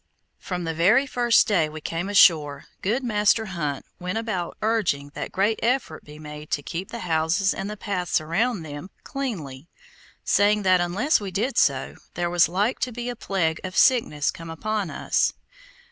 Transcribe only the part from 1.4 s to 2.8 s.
day we came ashore,